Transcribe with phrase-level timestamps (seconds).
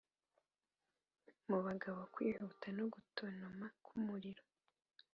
[1.47, 4.43] mu bagabo kwihuta no gutontoma k'umuriro